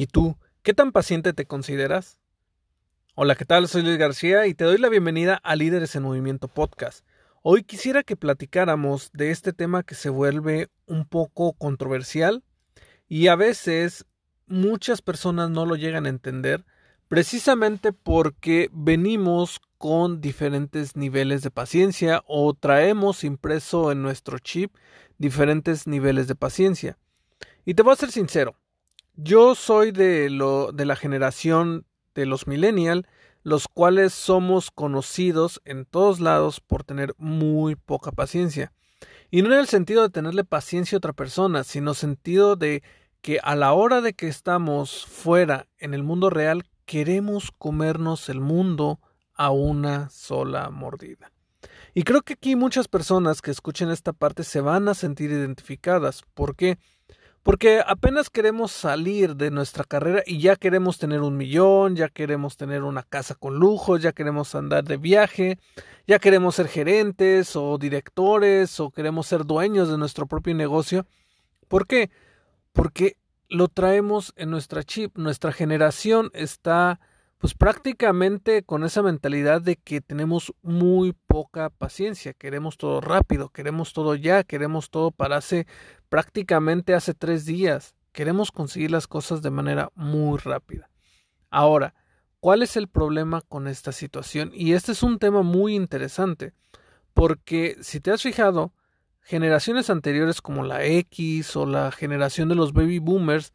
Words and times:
¿Y 0.00 0.06
tú, 0.06 0.36
qué 0.62 0.74
tan 0.74 0.92
paciente 0.92 1.32
te 1.32 1.44
consideras? 1.44 2.20
Hola, 3.16 3.34
¿qué 3.34 3.44
tal? 3.44 3.66
Soy 3.66 3.82
Luis 3.82 3.98
García 3.98 4.46
y 4.46 4.54
te 4.54 4.62
doy 4.62 4.78
la 4.78 4.88
bienvenida 4.88 5.40
a 5.42 5.56
Líderes 5.56 5.96
en 5.96 6.04
Movimiento 6.04 6.46
Podcast. 6.46 7.04
Hoy 7.42 7.64
quisiera 7.64 8.04
que 8.04 8.14
platicáramos 8.14 9.10
de 9.12 9.32
este 9.32 9.52
tema 9.52 9.82
que 9.82 9.96
se 9.96 10.08
vuelve 10.08 10.68
un 10.86 11.04
poco 11.04 11.52
controversial 11.54 12.44
y 13.08 13.26
a 13.26 13.34
veces 13.34 14.06
muchas 14.46 15.02
personas 15.02 15.50
no 15.50 15.66
lo 15.66 15.74
llegan 15.74 16.06
a 16.06 16.10
entender 16.10 16.64
precisamente 17.08 17.92
porque 17.92 18.70
venimos 18.72 19.60
con 19.78 20.20
diferentes 20.20 20.94
niveles 20.94 21.42
de 21.42 21.50
paciencia 21.50 22.22
o 22.28 22.54
traemos 22.54 23.24
impreso 23.24 23.90
en 23.90 24.02
nuestro 24.02 24.38
chip 24.38 24.76
diferentes 25.18 25.88
niveles 25.88 26.28
de 26.28 26.36
paciencia. 26.36 26.98
Y 27.64 27.74
te 27.74 27.82
voy 27.82 27.94
a 27.94 27.96
ser 27.96 28.12
sincero, 28.12 28.54
yo 29.20 29.56
soy 29.56 29.90
de, 29.90 30.30
lo, 30.30 30.70
de 30.70 30.84
la 30.86 30.94
generación 30.94 31.84
de 32.14 32.24
los 32.24 32.46
millennials, 32.46 33.04
los 33.42 33.66
cuales 33.66 34.14
somos 34.14 34.70
conocidos 34.70 35.60
en 35.64 35.86
todos 35.86 36.20
lados 36.20 36.60
por 36.60 36.84
tener 36.84 37.14
muy 37.18 37.74
poca 37.74 38.12
paciencia. 38.12 38.72
Y 39.28 39.42
no 39.42 39.52
en 39.52 39.58
el 39.58 39.66
sentido 39.66 40.02
de 40.02 40.10
tenerle 40.10 40.44
paciencia 40.44 40.94
a 40.94 40.98
otra 40.98 41.12
persona, 41.12 41.64
sino 41.64 41.94
sentido 41.94 42.54
de 42.54 42.84
que 43.20 43.40
a 43.42 43.56
la 43.56 43.72
hora 43.72 44.00
de 44.00 44.12
que 44.12 44.28
estamos 44.28 45.04
fuera 45.04 45.66
en 45.78 45.94
el 45.94 46.04
mundo 46.04 46.30
real, 46.30 46.62
queremos 46.84 47.50
comernos 47.50 48.28
el 48.28 48.40
mundo 48.40 49.00
a 49.34 49.50
una 49.50 50.10
sola 50.10 50.70
mordida. 50.70 51.32
Y 51.92 52.04
creo 52.04 52.22
que 52.22 52.34
aquí 52.34 52.54
muchas 52.54 52.86
personas 52.86 53.42
que 53.42 53.50
escuchen 53.50 53.90
esta 53.90 54.12
parte 54.12 54.44
se 54.44 54.60
van 54.60 54.88
a 54.88 54.94
sentir 54.94 55.32
identificadas. 55.32 56.22
¿Por 56.34 56.54
qué? 56.54 56.78
Porque 57.48 57.80
apenas 57.86 58.28
queremos 58.28 58.72
salir 58.72 59.34
de 59.34 59.50
nuestra 59.50 59.82
carrera 59.82 60.22
y 60.26 60.38
ya 60.38 60.54
queremos 60.56 60.98
tener 60.98 61.22
un 61.22 61.38
millón, 61.38 61.96
ya 61.96 62.10
queremos 62.10 62.58
tener 62.58 62.82
una 62.82 63.02
casa 63.02 63.34
con 63.34 63.54
lujo, 63.54 63.96
ya 63.96 64.12
queremos 64.12 64.54
andar 64.54 64.84
de 64.84 64.98
viaje, 64.98 65.58
ya 66.06 66.18
queremos 66.18 66.56
ser 66.56 66.68
gerentes 66.68 67.56
o 67.56 67.78
directores 67.78 68.78
o 68.80 68.90
queremos 68.90 69.28
ser 69.28 69.46
dueños 69.46 69.88
de 69.88 69.96
nuestro 69.96 70.26
propio 70.26 70.54
negocio. 70.54 71.06
¿Por 71.68 71.86
qué? 71.86 72.10
Porque 72.74 73.16
lo 73.48 73.68
traemos 73.68 74.34
en 74.36 74.50
nuestra 74.50 74.82
chip. 74.82 75.16
Nuestra 75.16 75.50
generación 75.50 76.30
está 76.34 77.00
pues 77.38 77.54
prácticamente 77.54 78.64
con 78.64 78.84
esa 78.84 79.02
mentalidad 79.02 79.62
de 79.62 79.76
que 79.76 80.00
tenemos 80.00 80.52
muy 80.62 81.12
poca 81.12 81.70
paciencia, 81.70 82.32
queremos 82.32 82.76
todo 82.76 83.00
rápido, 83.00 83.48
queremos 83.50 83.92
todo 83.92 84.16
ya, 84.16 84.42
queremos 84.42 84.90
todo 84.90 85.12
para 85.12 85.36
hace 85.36 85.66
prácticamente 86.08 86.94
hace 86.94 87.14
tres 87.14 87.44
días, 87.44 87.94
queremos 88.12 88.50
conseguir 88.50 88.90
las 88.90 89.06
cosas 89.06 89.40
de 89.40 89.50
manera 89.50 89.90
muy 89.94 90.38
rápida. 90.38 90.90
Ahora, 91.48 91.94
¿cuál 92.40 92.62
es 92.62 92.76
el 92.76 92.88
problema 92.88 93.40
con 93.42 93.68
esta 93.68 93.92
situación? 93.92 94.50
Y 94.52 94.72
este 94.72 94.90
es 94.90 95.04
un 95.04 95.20
tema 95.20 95.42
muy 95.42 95.76
interesante, 95.76 96.54
porque 97.14 97.76
si 97.82 98.00
te 98.00 98.10
has 98.10 98.22
fijado, 98.22 98.72
generaciones 99.22 99.90
anteriores 99.90 100.42
como 100.42 100.64
la 100.64 100.84
X 100.84 101.54
o 101.54 101.66
la 101.66 101.92
generación 101.92 102.48
de 102.48 102.56
los 102.56 102.72
baby 102.72 102.98
boomers, 102.98 103.52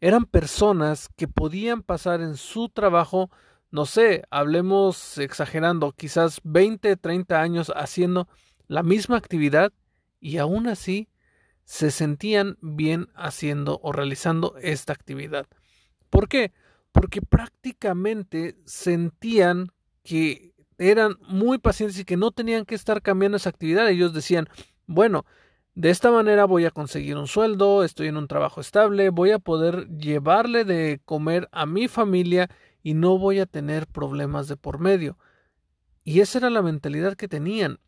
eran 0.00 0.24
personas 0.24 1.08
que 1.16 1.28
podían 1.28 1.82
pasar 1.82 2.20
en 2.20 2.36
su 2.36 2.68
trabajo, 2.68 3.30
no 3.70 3.86
sé, 3.86 4.24
hablemos 4.30 5.18
exagerando, 5.18 5.92
quizás 5.92 6.40
20, 6.44 6.96
30 6.96 7.40
años 7.40 7.72
haciendo 7.74 8.28
la 8.68 8.82
misma 8.82 9.16
actividad 9.16 9.72
y 10.20 10.38
aún 10.38 10.68
así 10.68 11.08
se 11.64 11.90
sentían 11.90 12.58
bien 12.60 13.08
haciendo 13.14 13.80
o 13.82 13.92
realizando 13.92 14.54
esta 14.60 14.92
actividad. 14.92 15.46
¿Por 16.10 16.28
qué? 16.28 16.52
Porque 16.92 17.20
prácticamente 17.20 18.56
sentían 18.64 19.72
que 20.02 20.54
eran 20.78 21.16
muy 21.28 21.58
pacientes 21.58 21.98
y 21.98 22.04
que 22.04 22.16
no 22.16 22.30
tenían 22.30 22.64
que 22.64 22.74
estar 22.74 23.02
cambiando 23.02 23.36
esa 23.36 23.50
actividad. 23.50 23.88
Ellos 23.88 24.12
decían, 24.12 24.48
bueno, 24.86 25.26
de 25.76 25.90
esta 25.90 26.10
manera 26.10 26.46
voy 26.46 26.64
a 26.64 26.70
conseguir 26.70 27.18
un 27.18 27.26
sueldo, 27.26 27.84
estoy 27.84 28.08
en 28.08 28.16
un 28.16 28.28
trabajo 28.28 28.62
estable, 28.62 29.10
voy 29.10 29.32
a 29.32 29.38
poder 29.38 29.86
llevarle 29.90 30.64
de 30.64 31.02
comer 31.04 31.50
a 31.52 31.66
mi 31.66 31.86
familia 31.86 32.48
y 32.82 32.94
no 32.94 33.18
voy 33.18 33.40
a 33.40 33.46
tener 33.46 33.86
problemas 33.86 34.48
de 34.48 34.56
por 34.56 34.78
medio. 34.78 35.18
Y 36.02 36.20
esa 36.20 36.38
era 36.38 36.48
la 36.48 36.62
mentalidad 36.62 37.14
que 37.14 37.28
tenían. 37.28 37.78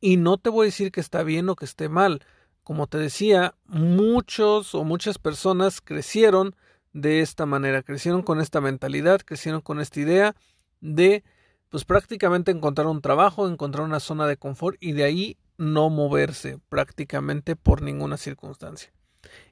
Y 0.00 0.16
no 0.16 0.36
te 0.36 0.50
voy 0.50 0.64
a 0.64 0.70
decir 0.70 0.90
que 0.90 1.00
está 1.00 1.22
bien 1.22 1.48
o 1.48 1.54
que 1.54 1.64
esté 1.64 1.88
mal. 1.88 2.24
Como 2.64 2.88
te 2.88 2.98
decía, 2.98 3.54
muchos 3.66 4.74
o 4.74 4.82
muchas 4.82 5.18
personas 5.18 5.80
crecieron 5.80 6.56
de 6.92 7.20
esta 7.20 7.46
manera, 7.46 7.84
crecieron 7.84 8.22
con 8.22 8.40
esta 8.40 8.60
mentalidad, 8.60 9.20
crecieron 9.20 9.60
con 9.60 9.78
esta 9.78 10.00
idea 10.00 10.34
de 10.80 11.22
pues 11.68 11.84
prácticamente 11.84 12.50
encontrar 12.50 12.88
un 12.88 13.00
trabajo, 13.00 13.48
encontrar 13.48 13.84
una 13.84 14.00
zona 14.00 14.26
de 14.26 14.36
confort 14.36 14.76
y 14.80 14.90
de 14.90 15.04
ahí 15.04 15.38
no 15.58 15.90
moverse 15.90 16.58
prácticamente 16.68 17.56
por 17.56 17.82
ninguna 17.82 18.16
circunstancia. 18.16 18.92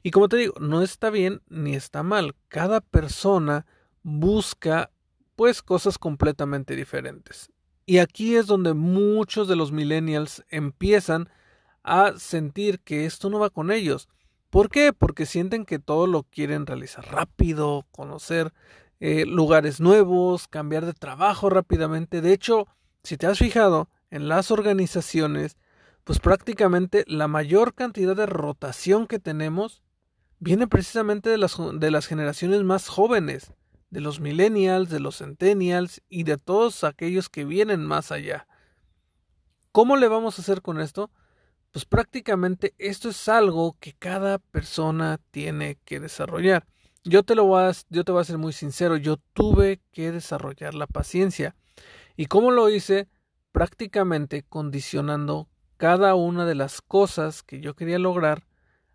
Y 0.03 0.13
como 0.13 0.29
te 0.29 0.37
digo, 0.37 0.55
no 0.61 0.83
está 0.83 1.11
bien 1.11 1.43
ni 1.49 1.75
está 1.75 2.03
mal. 2.03 2.35
Cada 2.49 2.81
persona 2.81 3.67
busca 4.03 4.91
pues 5.35 5.63
cosas 5.63 5.99
completamente 5.99 6.77
diferentes. 6.77 7.51
Y 7.85 7.99
aquí 7.99 8.37
es 8.37 8.47
donde 8.47 8.73
muchos 8.73 9.49
de 9.49 9.57
los 9.57 9.71
millennials 9.71 10.45
empiezan 10.49 11.29
a 11.83 12.15
sentir 12.17 12.81
que 12.81 13.07
esto 13.07 13.31
no 13.31 13.39
va 13.39 13.51
con 13.51 13.71
ellos. 13.71 14.09
¿Por 14.51 14.71
qué? 14.71 14.93
Porque 14.93 15.27
sienten 15.27 15.65
que 15.65 15.79
todo 15.79 16.07
lo 16.07 16.23
quieren 16.23 16.67
realizar 16.67 17.05
rápido, 17.13 17.87
conocer 17.93 18.53
eh, 18.99 19.27
lugares 19.27 19.81
nuevos, 19.81 20.49
cambiar 20.49 20.87
de 20.87 20.95
trabajo 20.95 21.51
rápidamente. 21.51 22.23
De 22.23 22.33
hecho, 22.33 22.67
si 23.03 23.17
te 23.17 23.27
has 23.27 23.39
fijado, 23.39 23.89
en 24.11 24.29
las 24.29 24.51
organizaciones 24.51 25.57
pues 26.07 26.21
prácticamente 26.21 27.03
la 27.09 27.27
mayor 27.27 27.75
cantidad 27.75 28.15
de 28.15 28.27
rotación 28.27 29.09
que 29.09 29.19
tenemos 29.19 29.83
viene 30.39 30.69
precisamente 30.69 31.31
de 31.31 31.37
las, 31.37 31.57
de 31.81 31.91
las 31.91 32.07
generaciones 32.07 32.63
más 32.63 32.87
jóvenes, 32.87 33.53
de 33.91 34.01
los 34.01 34.21
millennials, 34.21 34.89
de 34.89 35.01
los 35.01 35.19
centennials 35.19 36.03
y 36.09 36.23
de 36.23 36.39
todos 36.39 36.85
aquellos 36.85 37.29
que 37.29 37.45
vienen 37.45 37.85
más 37.85 38.13
allá. 38.13 38.47
¿Cómo 39.73 39.97
le 39.97 40.07
vamos 40.07 40.39
a 40.39 40.43
hacer 40.43 40.63
con 40.63 40.81
esto? 40.81 41.11
Pues 41.73 41.85
prácticamente 41.85 42.73
esto 42.79 43.09
es 43.09 43.27
algo 43.27 43.77
que 43.81 43.93
cada 43.93 44.39
persona 44.39 45.19
tiene 45.33 45.77
que 45.85 45.99
desarrollar. 45.99 46.69
Yo 47.03 47.25
te 47.25 47.35
lo 47.35 47.47
voy 47.47 47.65
a, 47.65 47.73
yo 47.91 48.05
te 48.05 48.13
voy 48.13 48.21
a 48.21 48.25
ser 48.25 48.39
muy 48.39 48.53
sincero, 48.53 48.97
yo 48.97 49.17
tuve 49.33 49.81
que 49.91 50.13
desarrollar 50.13 50.75
la 50.75 50.87
paciencia. 50.87 51.57
¿Y 52.17 52.27
cómo 52.27 52.53
lo 52.53 52.71
hice? 52.71 53.09
Prácticamente 53.51 54.45
condicionando 54.45 55.49
cada 55.77 56.15
una 56.15 56.47
de 56.47 56.55
las 56.55 56.81
cosas 56.81 57.43
que 57.43 57.61
yo 57.61 57.75
quería 57.75 57.99
lograr 57.99 58.47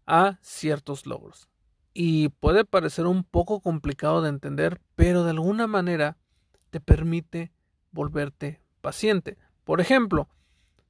a 0.05 0.37
ciertos 0.41 1.05
logros. 1.05 1.47
Y 1.93 2.29
puede 2.29 2.65
parecer 2.65 3.05
un 3.05 3.23
poco 3.23 3.59
complicado 3.59 4.21
de 4.21 4.29
entender, 4.29 4.81
pero 4.95 5.23
de 5.23 5.31
alguna 5.31 5.67
manera 5.67 6.17
te 6.69 6.79
permite 6.79 7.51
volverte 7.91 8.61
paciente. 8.81 9.37
Por 9.63 9.81
ejemplo, 9.81 10.27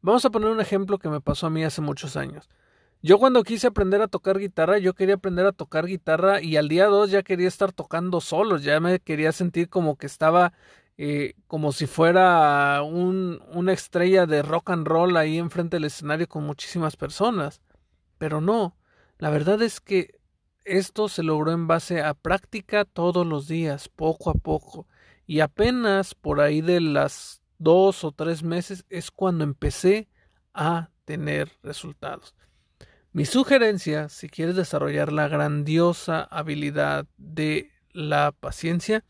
vamos 0.02 0.24
a 0.26 0.30
poner 0.30 0.50
un 0.50 0.62
ejemplo 0.62 1.00
que 1.00 1.10
me 1.10 1.22
pasó 1.22 1.48
a 1.48 1.50
mí 1.50 1.64
hace 1.64 1.82
muchos 1.82 2.16
años. 2.16 2.50
Yo 3.04 3.18
cuando 3.18 3.44
quise 3.44 3.66
aprender 3.66 4.00
a 4.04 4.08
tocar 4.08 4.38
guitarra, 4.38 4.78
yo 4.78 4.94
quería 4.94 5.16
aprender 5.16 5.48
a 5.48 5.52
tocar 5.54 5.88
guitarra 5.88 6.40
y 6.40 6.58
al 6.58 6.68
día 6.68 6.86
2 6.86 7.10
ya 7.10 7.24
quería 7.24 7.48
estar 7.48 7.72
tocando 7.72 8.22
solo, 8.22 8.58
ya 8.58 8.80
me 8.80 9.00
quería 9.00 9.32
sentir 9.32 9.70
como 9.70 9.98
que 9.98 10.06
estaba 10.06 10.54
eh, 10.98 11.36
como 11.48 11.72
si 11.72 11.88
fuera 11.88 12.82
un, 12.84 13.42
una 13.54 13.74
estrella 13.74 14.26
de 14.26 14.42
rock 14.42 14.72
and 14.72 14.88
roll 14.88 15.18
ahí 15.18 15.38
enfrente 15.38 15.78
del 15.78 15.86
escenario 15.86 16.28
con 16.28 16.44
muchísimas 16.44 16.96
personas. 16.96 17.62
Pero 18.18 18.42
no, 18.42 18.78
la 19.18 19.30
verdad 19.30 19.62
es 19.62 19.80
que 19.80 20.20
esto 20.64 21.10
se 21.10 21.24
logró 21.24 21.52
en 21.52 21.68
base 21.68 22.02
a 22.02 22.14
práctica 22.14 22.86
todos 22.86 23.26
los 23.26 23.48
días, 23.48 23.90
poco 23.90 24.30
a 24.30 24.34
poco. 24.34 24.88
Y 25.26 25.40
apenas 25.40 26.14
por 26.14 26.42
ahí 26.42 26.62
de 26.62 26.82
las 26.82 27.42
dos 27.58 28.04
o 28.04 28.12
tres 28.12 28.44
meses 28.44 28.86
es 28.90 29.12
cuando 29.12 29.44
empecé 29.44 30.08
a 30.54 30.90
tener 31.06 31.52
resultados. 31.64 32.36
Mi 33.14 33.26
sugerencia, 33.26 34.10
si 34.10 34.30
quieres 34.30 34.56
desarrollar 34.56 35.12
la 35.12 35.28
grandiosa 35.28 36.24
habilidad 36.24 37.08
de 37.18 37.72
la 37.92 38.32
paciencia, 38.32 39.04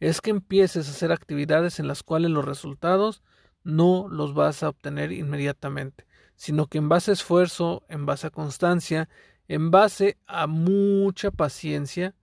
es 0.00 0.20
que 0.20 0.30
empieces 0.30 0.88
a 0.88 0.90
hacer 0.90 1.12
actividades 1.12 1.78
en 1.78 1.86
las 1.86 2.02
cuales 2.02 2.30
los 2.30 2.44
resultados 2.44 3.22
no 3.62 4.08
los 4.08 4.34
vas 4.34 4.62
a 4.62 4.70
obtener 4.70 5.12
inmediatamente, 5.12 6.06
sino 6.36 6.66
que 6.66 6.78
en 6.78 6.88
base 6.88 7.10
a 7.10 7.14
esfuerzo, 7.14 7.84
en 7.88 8.06
base 8.06 8.26
a 8.26 8.30
constancia, 8.30 9.08
en 9.46 9.70
base 9.70 10.16
a 10.26 10.46
mucha 10.46 11.30
paciencia, 11.30 12.14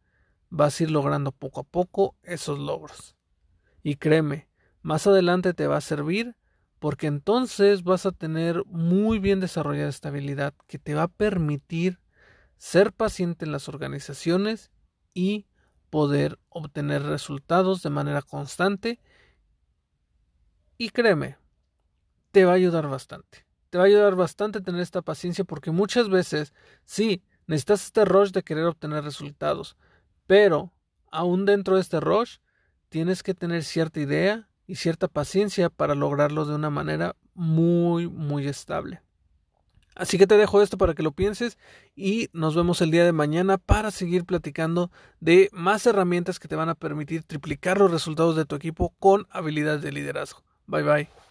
vas 0.50 0.80
a 0.80 0.84
ir 0.84 0.92
logrando 0.92 1.32
poco 1.32 1.62
a 1.62 1.64
poco 1.64 2.16
esos 2.24 2.58
logros. 2.58 3.16
Y 3.84 3.96
créeme, 3.96 4.48
más 4.82 5.06
adelante 5.08 5.54
te 5.54 5.68
va 5.68 5.78
a 5.78 5.82
servir 5.82 6.36
porque 6.80 7.08
entonces 7.08 7.84
vas 7.84 8.06
a 8.06 8.12
tener 8.12 8.64
muy 8.66 9.20
bien 9.20 9.40
desarrollada 9.40 9.90
esta 9.90 10.10
habilidad 10.10 10.54
que 10.68 10.80
te 10.80 10.94
va 10.94 11.04
a 11.04 11.08
permitir 11.08 12.00
ser 12.58 12.94
paciente 12.94 13.46
en 13.46 13.52
las 13.52 13.68
organizaciones 13.68 14.72
y 15.14 15.47
poder 15.90 16.40
obtener 16.50 17.04
resultados 17.04 17.82
de 17.84 17.90
manera 17.90 18.22
constante 18.22 19.00
y 20.78 20.90
créeme, 20.90 21.38
te 22.32 22.46
va 22.46 22.52
a 22.52 22.56
ayudar 22.56 22.88
bastante. 22.88 23.46
Te 23.70 23.78
va 23.78 23.86
a 23.86 23.88
ayudar 23.88 24.16
bastante 24.16 24.62
tener 24.62 24.82
esta 24.82 25.02
paciencia 25.02 25.44
porque 25.44 25.72
muchas 25.72 26.10
veces 26.10 26.54
sí, 26.86 27.24
necesitas 27.48 27.86
este 27.86 28.06
rush 28.06 28.32
de 28.32 28.44
querer 28.44 28.66
obtener 28.66 29.04
resultados, 29.04 29.76
pero 30.28 30.74
aún 31.12 31.46
dentro 31.46 31.76
de 31.76 31.82
este 31.82 32.00
rush 32.00 32.38
tienes 32.90 33.24
que 33.24 33.34
tener 33.34 33.64
cierta 33.64 34.00
idea 34.00 34.50
y 34.68 34.76
cierta 34.76 35.08
paciencia 35.08 35.70
para 35.70 35.96
lograrlo 35.96 36.46
de 36.46 36.56
una 36.56 36.70
manera 36.70 37.16
muy, 37.34 38.08
muy 38.08 38.48
estable. 38.48 39.02
Así 39.98 40.18
que 40.18 40.28
te 40.28 40.38
dejo 40.38 40.62
esto 40.62 40.78
para 40.78 40.94
que 40.94 41.04
lo 41.04 41.12
pienses 41.12 41.58
y 41.96 42.30
nos 42.32 42.56
vemos 42.56 42.82
el 42.82 42.92
día 42.92 43.04
de 43.04 43.12
mañana 43.12 43.58
para 43.58 43.92
seguir 43.92 44.26
platicando 44.26 44.92
de 45.20 45.50
más 45.52 45.86
herramientas 45.88 46.40
que 46.40 46.48
te 46.48 46.56
van 46.56 46.70
a 46.70 46.76
permitir 46.76 47.24
triplicar 47.24 47.80
los 47.80 47.92
resultados 47.92 48.36
de 48.36 48.46
tu 48.46 48.56
equipo 48.56 48.94
con 49.00 49.28
habilidades 49.32 49.82
de 49.82 49.92
liderazgo. 49.92 50.44
Bye 50.68 50.84
bye. 50.84 51.27